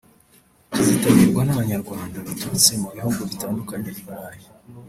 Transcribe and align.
kizitabirwa 0.71 1.41
n’Abanyarwanda 1.45 2.17
baturutse 2.25 2.71
mu 2.81 2.89
bihugu 2.95 3.19
bitandukanye 3.29 3.89
i 3.99 4.03
Burayi 4.05 4.43